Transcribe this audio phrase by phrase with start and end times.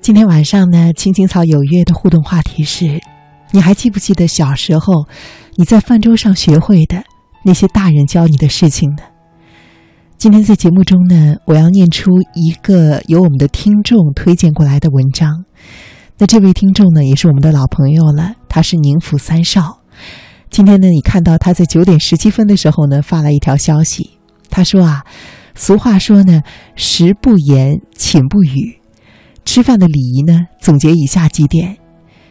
[0.00, 2.98] 今天晚上呢，青青草有约的互动话题是：
[3.50, 5.06] 你还记不记得小时候
[5.56, 7.04] 你在饭桌上学会的
[7.44, 9.02] 那些大人教你的事情呢？
[10.16, 15.44] 今天在节目中呢，我要念出一个由我们的听众推荐过来的文章。
[16.16, 19.80] 那这位听众呢，也是我们的老朋友了，他是宁府三少。
[20.48, 25.04] 今天呢，你看到他在九点十七分的时候呢，发来一条消息，他说啊，
[25.54, 26.42] 俗话说呢，
[26.74, 28.79] 食不言，寝不语。
[29.52, 31.76] 吃饭的礼仪呢，总结以下几点：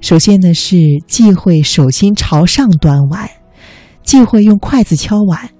[0.00, 3.28] 首先呢，是忌讳手心朝上端碗，
[4.02, 5.50] 忌讳用筷子敲碗，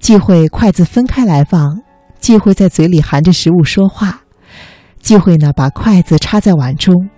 [0.00, 1.82] 忌讳筷子分开来放，
[2.18, 4.22] 忌讳在嘴里含着食物说话，
[5.02, 7.10] 忌讳呢把筷子插在碗中。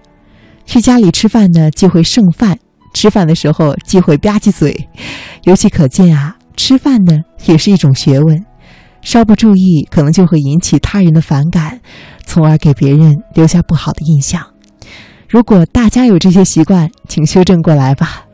[0.66, 2.56] 去家里吃饭呢，忌讳剩饭；
[2.92, 4.88] 吃饭的时候忌讳吧唧嘴。
[5.44, 8.44] 由此可见啊，吃饭呢也是一种学问。
[9.02, 11.80] 稍不注意，可能就会引起他人的反感，
[12.30, 14.40] 从而给别人留下不好的印象。
[15.28, 18.24] 如果大家有这些习惯，请修正过来吧。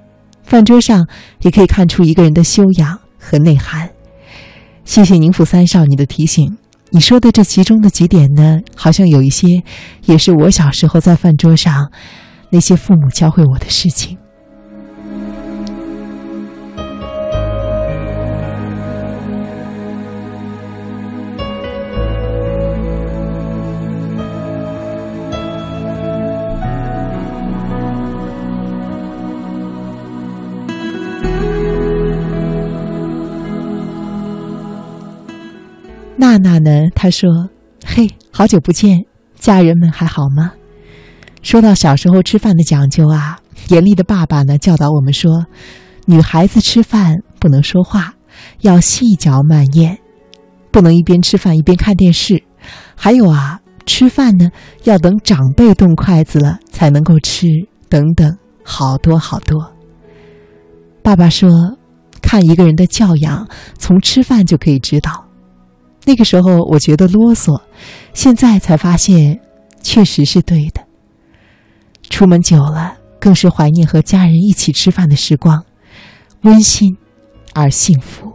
[0.43, 1.09] 饭桌上
[1.41, 3.89] 也可以看出一个人的修养和内涵。
[4.85, 6.59] 谢谢宁府三少你的提醒。
[6.91, 9.47] 你说的这其中的几点呢，好像有一些，
[10.05, 11.91] 也是我小时候在饭桌上
[12.51, 14.19] 那些父母教会我的事情。
[36.19, 36.89] 娜娜呢？
[36.95, 37.51] 她说
[37.85, 39.05] ：“嘿，好久不见，
[39.39, 40.53] 家人们还好吗？”
[41.43, 45.47] 说到小时候吃饭的讲究啊，严厉的爸爸呢教导我们说，
[46.07, 48.15] 女孩子吃饭不能说话，
[48.63, 49.99] 要细嚼慢咽，
[50.71, 52.43] 不能一边吃饭一边看电视。
[52.97, 54.51] 还有啊，吃饭呢
[54.85, 57.47] 要等长辈动筷子了才能够吃，
[57.89, 59.73] 等等，好多好多。
[61.03, 61.51] 爸爸说，
[62.21, 63.47] 看一个人的教养，
[63.79, 65.26] 从吃饭就可以知道。
[66.07, 67.61] 那个时候我觉得啰嗦，
[68.15, 69.41] 现在才发现，
[69.83, 70.81] 确实是对的。
[72.09, 75.65] 出门久了，更是怀念和家人一起吃饭的时光，
[76.43, 76.97] 温馨
[77.55, 78.26] 而幸福。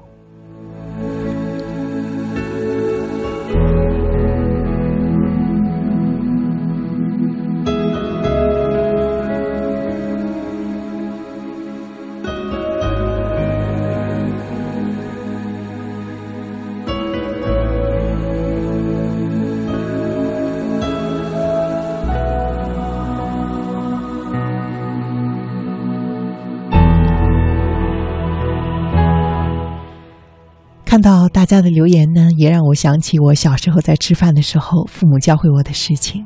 [30.92, 36.26] 看到大家的留言呢，也让我想起我小时候在吃饭的时候，父母教会我的事情。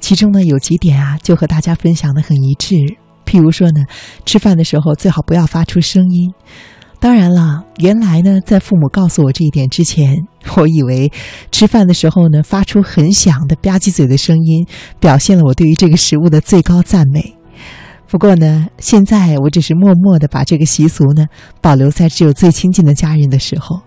[0.00, 2.76] 其中呢，有几点啊，就和大家分享的很一致。
[3.26, 3.84] 譬如说呢，
[4.24, 6.32] 吃饭的时候最好不要发出声音。
[6.98, 10.16] 当然了，原来呢，在父母告诉我这一点之前，
[10.56, 11.12] 我以为
[11.52, 14.66] 吃饭的时候呢，发出很响的吧唧嘴的声音，
[14.98, 17.36] 表现了我对于这个食物的最高赞美。
[18.08, 21.26] 不过呢，现在我只是默默的把这个习俗呢，
[21.60, 23.82] 保留在只有最亲近的家人的时候。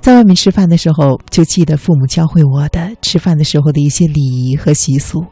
[0.00, 5.24] 在外面吃饭的时候，就记得父母教会我的吃饭的时候的一些礼仪和习俗。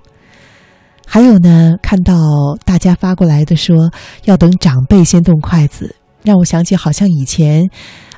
[1.07, 2.15] 还有呢，看到
[2.67, 3.91] 大家发过来的说
[4.25, 7.67] 要等长辈先动筷子，让我想起好像以前，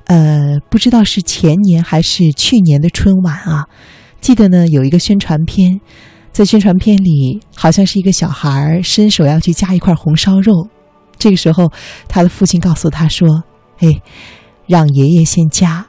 [0.07, 3.67] 呃，不知道是前年还是去年的春晚啊，
[4.21, 5.81] 记得呢有一个宣传片，
[6.33, 10.67] 在宣传片里好像是一个小孩伸手要去夹一块红烧肉，
[11.17, 11.71] 这个时候
[12.09, 13.45] 他的父亲告诉他说
[13.79, 14.03] ：“哎，
[14.67, 15.87] 让爷爷先夹。”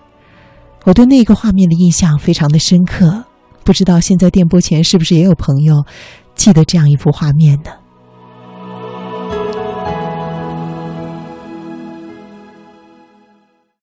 [0.83, 3.23] 我对那个画面的印象非常的深刻，
[3.63, 5.85] 不知道现在电波前是不是也有朋友
[6.35, 7.71] 记得这样一幅画面呢？